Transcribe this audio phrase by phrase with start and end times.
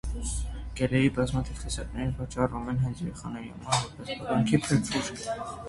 [0.79, 5.17] Գելերի բազմաթիվ տեսակներ վաճառվում են հենց երեխաների համար՝ որպես լոգանքի փրփուր։